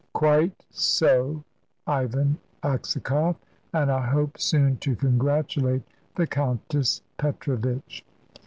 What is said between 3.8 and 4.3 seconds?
I